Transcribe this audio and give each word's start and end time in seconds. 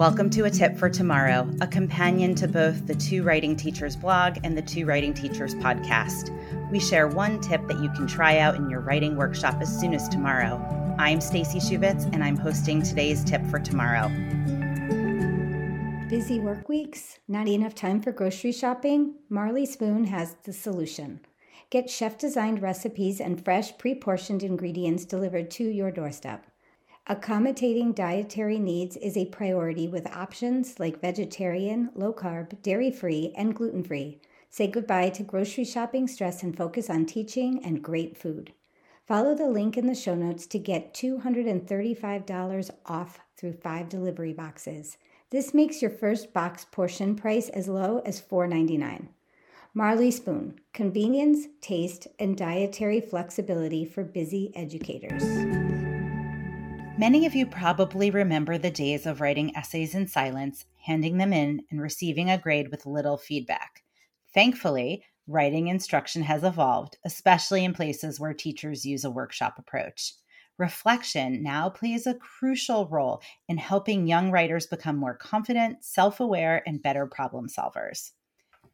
Welcome 0.00 0.30
to 0.30 0.46
A 0.46 0.50
Tip 0.50 0.78
for 0.78 0.88
Tomorrow, 0.88 1.50
a 1.60 1.66
companion 1.66 2.34
to 2.36 2.48
both 2.48 2.86
the 2.86 2.94
Two 2.94 3.22
Writing 3.22 3.54
Teachers 3.54 3.96
blog 3.96 4.38
and 4.44 4.56
the 4.56 4.62
Two 4.62 4.86
Writing 4.86 5.12
Teachers 5.12 5.54
podcast. 5.56 6.30
We 6.70 6.80
share 6.80 7.06
one 7.06 7.38
tip 7.42 7.68
that 7.68 7.80
you 7.80 7.90
can 7.90 8.06
try 8.06 8.38
out 8.38 8.54
in 8.54 8.70
your 8.70 8.80
writing 8.80 9.16
workshop 9.16 9.60
as 9.60 9.78
soon 9.78 9.92
as 9.92 10.08
tomorrow. 10.08 10.56
I'm 10.98 11.20
Stacey 11.20 11.58
Shubitz 11.58 12.10
and 12.14 12.24
I'm 12.24 12.38
hosting 12.38 12.82
today's 12.82 13.22
tip 13.22 13.44
for 13.48 13.58
tomorrow. 13.58 14.08
Busy 16.08 16.40
work 16.40 16.70
weeks? 16.70 17.18
Not 17.28 17.46
enough 17.46 17.74
time 17.74 18.00
for 18.00 18.10
grocery 18.10 18.52
shopping? 18.52 19.16
Marley 19.28 19.66
Spoon 19.66 20.04
has 20.04 20.34
the 20.44 20.54
solution. 20.54 21.20
Get 21.68 21.90
chef 21.90 22.16
designed 22.16 22.62
recipes 22.62 23.20
and 23.20 23.44
fresh, 23.44 23.76
pre 23.76 23.94
portioned 23.94 24.42
ingredients 24.42 25.04
delivered 25.04 25.50
to 25.52 25.64
your 25.64 25.90
doorstep. 25.90 26.46
Accommodating 27.06 27.92
dietary 27.92 28.58
needs 28.58 28.96
is 28.96 29.16
a 29.16 29.26
priority 29.26 29.88
with 29.88 30.06
options 30.14 30.78
like 30.78 31.00
vegetarian, 31.00 31.90
low 31.94 32.12
carb, 32.12 32.62
dairy 32.62 32.90
free, 32.90 33.32
and 33.36 33.54
gluten 33.54 33.82
free. 33.82 34.20
Say 34.48 34.66
goodbye 34.66 35.10
to 35.10 35.22
grocery 35.22 35.64
shopping 35.64 36.08
stress 36.08 36.42
and 36.42 36.56
focus 36.56 36.88
on 36.88 37.06
teaching 37.06 37.64
and 37.64 37.82
great 37.82 38.16
food. 38.16 38.52
Follow 39.06 39.34
the 39.34 39.48
link 39.48 39.76
in 39.76 39.86
the 39.86 39.94
show 39.94 40.14
notes 40.14 40.46
to 40.46 40.58
get 40.58 40.94
$235 40.94 42.70
off 42.86 43.18
through 43.36 43.54
five 43.54 43.88
delivery 43.88 44.32
boxes. 44.32 44.96
This 45.30 45.52
makes 45.52 45.82
your 45.82 45.90
first 45.90 46.32
box 46.32 46.66
portion 46.70 47.16
price 47.16 47.48
as 47.48 47.68
low 47.68 48.02
as 48.04 48.20
$4.99. 48.20 49.08
Marley 49.72 50.10
Spoon 50.10 50.58
convenience, 50.72 51.46
taste, 51.60 52.08
and 52.18 52.36
dietary 52.36 53.00
flexibility 53.00 53.84
for 53.84 54.02
busy 54.02 54.50
educators. 54.56 55.22
Many 56.98 57.24
of 57.24 57.36
you 57.36 57.46
probably 57.46 58.10
remember 58.10 58.58
the 58.58 58.72
days 58.72 59.06
of 59.06 59.20
writing 59.20 59.54
essays 59.56 59.94
in 59.94 60.08
silence, 60.08 60.64
handing 60.84 61.18
them 61.18 61.32
in, 61.32 61.62
and 61.70 61.80
receiving 61.80 62.28
a 62.28 62.36
grade 62.36 62.72
with 62.72 62.84
little 62.84 63.16
feedback. 63.16 63.84
Thankfully, 64.34 65.04
writing 65.28 65.68
instruction 65.68 66.22
has 66.24 66.42
evolved, 66.42 66.98
especially 67.04 67.64
in 67.64 67.72
places 67.72 68.18
where 68.18 68.34
teachers 68.34 68.84
use 68.84 69.04
a 69.04 69.10
workshop 69.10 69.54
approach. 69.56 70.14
Reflection 70.58 71.44
now 71.44 71.70
plays 71.70 72.08
a 72.08 72.14
crucial 72.14 72.88
role 72.88 73.22
in 73.48 73.56
helping 73.56 74.08
young 74.08 74.32
writers 74.32 74.66
become 74.66 74.96
more 74.96 75.14
confident, 75.14 75.84
self 75.84 76.18
aware, 76.18 76.60
and 76.66 76.82
better 76.82 77.06
problem 77.06 77.46
solvers. 77.46 78.10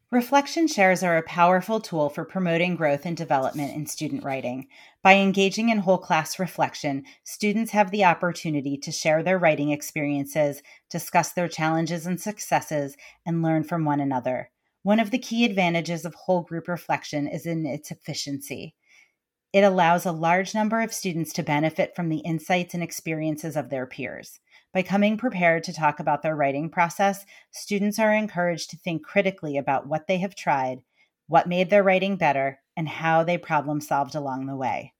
Reflection 0.09 0.67
shares 0.67 1.03
are 1.03 1.17
a 1.17 1.23
powerful 1.23 1.81
tool 1.81 2.09
for 2.09 2.23
promoting 2.23 2.77
growth 2.77 3.05
and 3.05 3.17
development 3.17 3.75
in 3.75 3.85
student 3.87 4.23
writing. 4.23 4.69
By 5.03 5.15
engaging 5.15 5.67
in 5.67 5.79
whole 5.79 5.97
class 5.97 6.39
reflection, 6.39 7.03
students 7.25 7.71
have 7.71 7.91
the 7.91 8.05
opportunity 8.05 8.77
to 8.77 8.91
share 8.93 9.21
their 9.21 9.37
writing 9.37 9.71
experiences, 9.71 10.63
discuss 10.89 11.33
their 11.33 11.49
challenges 11.49 12.05
and 12.05 12.21
successes, 12.21 12.95
and 13.25 13.41
learn 13.41 13.65
from 13.65 13.83
one 13.83 13.99
another. 13.99 14.49
One 14.81 15.01
of 15.01 15.11
the 15.11 15.19
key 15.19 15.43
advantages 15.43 16.05
of 16.05 16.15
whole 16.15 16.41
group 16.43 16.69
reflection 16.69 17.27
is 17.27 17.45
in 17.45 17.65
its 17.65 17.91
efficiency. 17.91 18.75
It 19.51 19.65
allows 19.65 20.05
a 20.05 20.13
large 20.13 20.55
number 20.55 20.79
of 20.79 20.93
students 20.93 21.33
to 21.33 21.43
benefit 21.43 21.97
from 21.97 22.07
the 22.07 22.19
insights 22.19 22.73
and 22.73 22.81
experiences 22.81 23.57
of 23.57 23.69
their 23.69 23.85
peers. 23.85 24.39
By 24.73 24.83
coming 24.83 25.17
prepared 25.17 25.63
to 25.63 25.73
talk 25.73 25.99
about 25.99 26.21
their 26.21 26.35
writing 26.35 26.69
process, 26.69 27.25
students 27.51 27.99
are 27.99 28.13
encouraged 28.13 28.69
to 28.71 28.77
think 28.77 29.03
critically 29.03 29.57
about 29.57 29.87
what 29.87 30.07
they 30.07 30.17
have 30.19 30.35
tried, 30.35 30.81
what 31.27 31.47
made 31.47 31.69
their 31.69 31.83
writing 31.83 32.17
better, 32.17 32.59
and 32.75 32.87
how 32.87 33.23
they 33.23 33.37
problem 33.37 33.81
solved 33.81 34.13
along 34.13 34.45
the 34.45 34.55
way. 34.55 34.93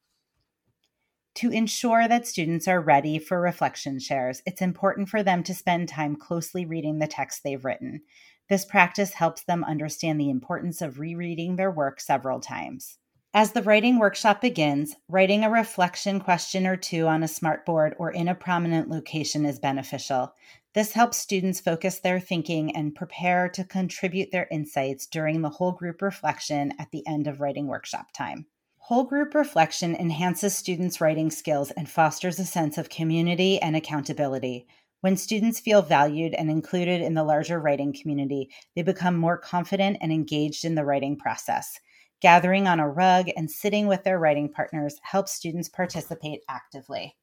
To 1.35 1.51
ensure 1.51 2.07
that 2.07 2.25
students 2.25 2.67
are 2.67 2.81
ready 2.81 3.19
for 3.19 3.39
reflection 3.39 3.99
shares, 3.99 4.41
it's 4.47 4.61
important 4.61 5.09
for 5.09 5.21
them 5.21 5.43
to 5.43 5.53
spend 5.53 5.87
time 5.87 6.15
closely 6.15 6.65
reading 6.65 6.97
the 6.97 7.05
text 7.05 7.43
they've 7.43 7.63
written. 7.63 8.01
This 8.49 8.65
practice 8.65 9.13
helps 9.13 9.43
them 9.43 9.63
understand 9.63 10.19
the 10.19 10.31
importance 10.31 10.81
of 10.81 10.99
rereading 10.99 11.55
their 11.55 11.69
work 11.69 11.99
several 11.99 12.39
times. 12.39 12.97
As 13.39 13.51
the 13.51 13.61
writing 13.61 13.99
workshop 13.99 14.41
begins, 14.41 14.95
writing 15.07 15.43
a 15.43 15.49
reflection 15.51 16.19
question 16.19 16.65
or 16.65 16.75
two 16.75 17.05
on 17.05 17.21
a 17.21 17.27
smartboard 17.27 17.93
or 17.99 18.09
in 18.09 18.27
a 18.27 18.33
prominent 18.33 18.89
location 18.89 19.45
is 19.45 19.59
beneficial. 19.59 20.33
This 20.73 20.93
helps 20.93 21.19
students 21.19 21.59
focus 21.59 21.99
their 21.99 22.19
thinking 22.19 22.75
and 22.75 22.95
prepare 22.95 23.47
to 23.49 23.63
contribute 23.63 24.31
their 24.31 24.47
insights 24.49 25.05
during 25.05 25.43
the 25.43 25.51
whole 25.51 25.71
group 25.71 26.01
reflection 26.01 26.73
at 26.79 26.89
the 26.89 27.05
end 27.05 27.27
of 27.27 27.39
writing 27.39 27.67
workshop 27.67 28.07
time. 28.11 28.47
Whole 28.79 29.03
group 29.03 29.35
reflection 29.35 29.95
enhances 29.95 30.57
students' 30.57 30.99
writing 30.99 31.29
skills 31.29 31.69
and 31.69 31.87
fosters 31.87 32.39
a 32.39 32.43
sense 32.43 32.79
of 32.79 32.89
community 32.89 33.61
and 33.61 33.75
accountability. 33.75 34.65
When 35.01 35.15
students 35.15 35.59
feel 35.59 35.83
valued 35.83 36.33
and 36.33 36.49
included 36.49 37.01
in 37.01 37.13
the 37.13 37.23
larger 37.23 37.59
writing 37.59 37.93
community, 37.93 38.49
they 38.75 38.81
become 38.81 39.15
more 39.15 39.37
confident 39.37 39.97
and 40.01 40.11
engaged 40.11 40.65
in 40.65 40.73
the 40.73 40.83
writing 40.83 41.15
process. 41.15 41.79
Gathering 42.19 42.67
on 42.67 42.79
a 42.79 42.89
rug 42.89 43.27
and 43.35 43.49
sitting 43.49 43.87
with 43.87 44.03
their 44.03 44.17
writing 44.17 44.51
partners 44.51 44.97
helps 45.03 45.33
students 45.33 45.69
participate 45.69 46.41
actively. 46.49 47.15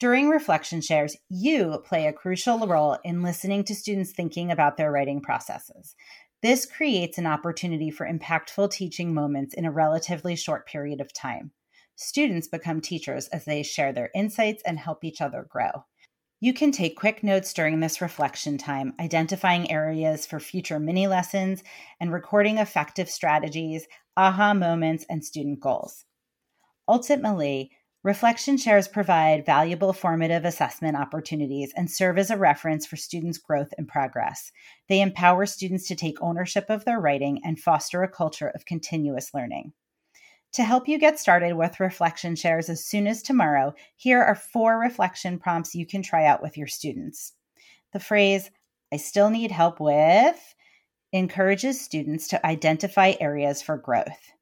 During 0.00 0.28
reflection 0.28 0.80
shares, 0.80 1.16
you 1.28 1.82
play 1.84 2.06
a 2.06 2.12
crucial 2.12 2.66
role 2.66 2.98
in 3.04 3.22
listening 3.22 3.64
to 3.64 3.74
students 3.74 4.12
thinking 4.12 4.50
about 4.50 4.76
their 4.76 4.92
writing 4.92 5.20
processes. 5.20 5.96
This 6.40 6.64
creates 6.64 7.18
an 7.18 7.26
opportunity 7.26 7.90
for 7.90 8.06
impactful 8.06 8.70
teaching 8.70 9.12
moments 9.12 9.54
in 9.54 9.64
a 9.64 9.72
relatively 9.72 10.36
short 10.36 10.66
period 10.66 11.00
of 11.00 11.12
time. 11.12 11.50
Students 11.96 12.46
become 12.46 12.80
teachers 12.80 13.26
as 13.28 13.44
they 13.44 13.64
share 13.64 13.92
their 13.92 14.10
insights 14.14 14.62
and 14.64 14.78
help 14.78 15.02
each 15.02 15.20
other 15.20 15.44
grow. 15.50 15.84
You 16.40 16.54
can 16.54 16.70
take 16.70 16.96
quick 16.96 17.24
notes 17.24 17.52
during 17.52 17.80
this 17.80 18.00
reflection 18.00 18.58
time, 18.58 18.94
identifying 19.00 19.72
areas 19.72 20.24
for 20.24 20.38
future 20.38 20.78
mini 20.78 21.08
lessons 21.08 21.64
and 21.98 22.12
recording 22.12 22.58
effective 22.58 23.10
strategies, 23.10 23.88
aha 24.16 24.54
moments, 24.54 25.04
and 25.10 25.24
student 25.24 25.58
goals. 25.58 26.04
Ultimately, 26.86 27.72
reflection 28.04 28.56
shares 28.56 28.86
provide 28.86 29.46
valuable 29.46 29.92
formative 29.92 30.44
assessment 30.44 30.96
opportunities 30.96 31.72
and 31.76 31.90
serve 31.90 32.18
as 32.18 32.30
a 32.30 32.36
reference 32.36 32.86
for 32.86 32.94
students' 32.94 33.38
growth 33.38 33.74
and 33.76 33.88
progress. 33.88 34.52
They 34.88 35.00
empower 35.00 35.44
students 35.44 35.88
to 35.88 35.96
take 35.96 36.22
ownership 36.22 36.66
of 36.68 36.84
their 36.84 37.00
writing 37.00 37.40
and 37.44 37.58
foster 37.58 38.04
a 38.04 38.08
culture 38.08 38.48
of 38.48 38.64
continuous 38.64 39.34
learning. 39.34 39.72
To 40.52 40.64
help 40.64 40.88
you 40.88 40.98
get 40.98 41.18
started 41.18 41.54
with 41.54 41.78
reflection 41.78 42.34
shares 42.34 42.68
as 42.68 42.84
soon 42.84 43.06
as 43.06 43.22
tomorrow, 43.22 43.74
here 43.96 44.22
are 44.22 44.34
four 44.34 44.78
reflection 44.78 45.38
prompts 45.38 45.74
you 45.74 45.86
can 45.86 46.02
try 46.02 46.24
out 46.24 46.42
with 46.42 46.56
your 46.56 46.66
students. 46.66 47.34
The 47.92 48.00
phrase, 48.00 48.50
I 48.92 48.96
still 48.96 49.30
need 49.30 49.50
help 49.50 49.78
with, 49.78 50.54
encourages 51.12 51.80
students 51.80 52.28
to 52.28 52.46
identify 52.46 53.14
areas 53.20 53.62
for 53.62 53.76
growth. 53.76 54.32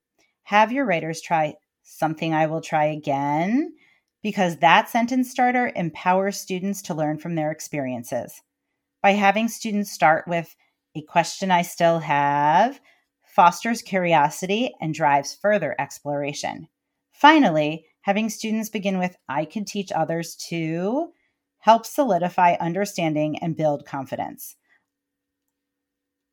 Have 0.45 0.73
your 0.73 0.87
writers 0.87 1.21
try 1.21 1.55
something 1.83 2.33
I 2.35 2.47
will 2.47 2.61
try 2.61 2.87
again, 2.87 3.75
because 4.23 4.57
that 4.59 4.89
sentence 4.89 5.31
starter 5.31 5.73
empowers 5.77 6.41
students 6.41 6.83
to 6.83 6.95
learn 6.95 7.19
from 7.19 7.35
their 7.35 7.51
experiences. 7.51 8.43
By 9.03 9.13
having 9.13 9.49
students 9.49 9.93
start 9.93 10.27
with 10.27 10.55
a 10.97 11.03
question 11.03 11.51
I 11.51 11.63
still 11.63 11.99
have, 11.99 12.81
fosters 13.37 13.83
curiosity 13.83 14.75
and 14.81 14.95
drives 14.95 15.35
further 15.35 15.77
exploration. 15.79 16.67
Finally, 17.13 17.85
having 18.01 18.31
students 18.31 18.71
begin 18.71 18.99
with 18.99 19.15
I 19.29 19.45
can 19.45 19.67
teach 19.67 19.93
others 19.93 20.35
too 20.35 21.13
helps 21.59 21.91
solidify 21.91 22.55
understanding 22.61 23.39
and 23.41 23.57
build 23.57 23.85
confidence. 23.85 24.57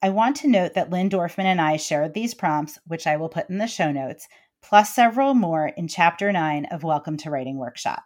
I 0.01 0.09
want 0.09 0.37
to 0.37 0.47
note 0.47 0.75
that 0.75 0.91
Lynne 0.91 1.09
Dorfman 1.09 1.45
and 1.45 1.59
I 1.59 1.75
shared 1.75 2.13
these 2.13 2.33
prompts, 2.33 2.79
which 2.85 3.05
I 3.05 3.17
will 3.17 3.29
put 3.29 3.49
in 3.49 3.57
the 3.57 3.67
show 3.67 3.91
notes, 3.91 4.27
plus 4.61 4.95
several 4.95 5.33
more 5.33 5.67
in 5.67 5.89
Chapter 5.89 6.31
9 6.31 6.67
of 6.67 6.83
Welcome 6.83 7.17
to 7.17 7.29
Writing 7.29 7.57
Workshop. 7.57 8.03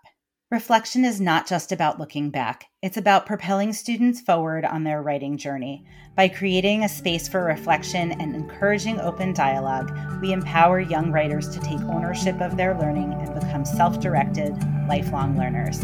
Reflection 0.50 1.04
is 1.04 1.20
not 1.20 1.46
just 1.46 1.74
about 1.74 2.00
looking 2.00 2.30
back, 2.30 2.68
it's 2.82 2.96
about 2.96 3.26
propelling 3.26 3.74
students 3.74 4.22
forward 4.22 4.64
on 4.64 4.86
their 4.86 5.02
writing 5.02 5.36
journey. 5.36 5.84
By 6.16 6.30
creating 6.30 6.86
a 6.86 6.90
space 6.90 7.28
for 7.28 7.44
reflection 7.44 8.14
and 8.14 8.34
encouraging 8.34 9.02
open 9.02 9.34
dialogue, 9.34 9.92
we 10.22 10.32
empower 10.32 10.80
young 10.80 11.12
writers 11.12 11.50
to 11.50 11.60
take 11.60 11.82
ownership 11.82 12.40
of 12.40 12.56
their 12.56 12.80
learning 12.80 13.12
and 13.12 13.38
become 13.38 13.66
self 13.66 14.00
directed, 14.00 14.56
lifelong 14.88 15.38
learners. 15.38 15.84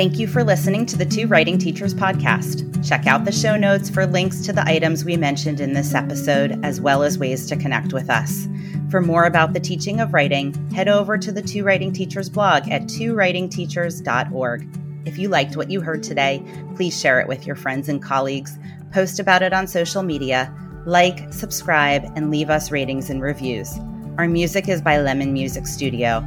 Thank 0.00 0.18
you 0.18 0.26
for 0.26 0.42
listening 0.42 0.86
to 0.86 0.96
the 0.96 1.04
Two 1.04 1.26
Writing 1.26 1.58
Teachers 1.58 1.92
podcast. 1.92 2.88
Check 2.88 3.06
out 3.06 3.26
the 3.26 3.30
show 3.32 3.54
notes 3.54 3.90
for 3.90 4.06
links 4.06 4.40
to 4.46 4.52
the 4.54 4.66
items 4.66 5.04
we 5.04 5.14
mentioned 5.14 5.60
in 5.60 5.74
this 5.74 5.92
episode, 5.92 6.58
as 6.64 6.80
well 6.80 7.02
as 7.02 7.18
ways 7.18 7.46
to 7.48 7.54
connect 7.54 7.92
with 7.92 8.08
us. 8.08 8.48
For 8.88 9.02
more 9.02 9.24
about 9.24 9.52
the 9.52 9.60
teaching 9.60 10.00
of 10.00 10.14
writing, 10.14 10.54
head 10.70 10.88
over 10.88 11.18
to 11.18 11.30
the 11.30 11.42
Two 11.42 11.64
Writing 11.64 11.92
Teachers 11.92 12.30
blog 12.30 12.66
at 12.70 12.84
twowritingteachers.org. 12.84 14.78
If 15.04 15.18
you 15.18 15.28
liked 15.28 15.58
what 15.58 15.70
you 15.70 15.82
heard 15.82 16.02
today, 16.02 16.42
please 16.76 16.98
share 16.98 17.20
it 17.20 17.28
with 17.28 17.46
your 17.46 17.56
friends 17.56 17.90
and 17.90 18.02
colleagues, 18.02 18.58
post 18.94 19.20
about 19.20 19.42
it 19.42 19.52
on 19.52 19.66
social 19.66 20.02
media, 20.02 20.50
Like, 20.86 21.30
subscribe, 21.30 22.10
and 22.16 22.30
leave 22.30 22.48
us 22.48 22.70
ratings 22.70 23.10
and 23.10 23.20
reviews. 23.20 23.78
Our 24.16 24.28
music 24.28 24.66
is 24.66 24.80
by 24.80 24.98
Lemon 24.98 25.34
Music 25.34 25.66
Studio. 25.66 26.26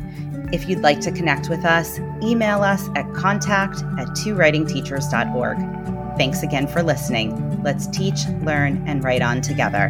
If 0.53 0.69
you'd 0.69 0.81
like 0.81 0.99
to 1.01 1.11
connect 1.11 1.49
with 1.49 1.65
us, 1.65 1.97
email 2.21 2.61
us 2.61 2.87
at 2.95 3.11
contact 3.15 3.81
at 3.97 4.09
twowritingteachers.org. 4.09 5.57
Thanks 6.15 6.43
again 6.43 6.67
for 6.67 6.83
listening. 6.83 7.63
Let's 7.63 7.87
teach, 7.87 8.27
learn, 8.43 8.83
and 8.87 9.03
write 9.03 9.23
on 9.23 9.41
together. 9.41 9.89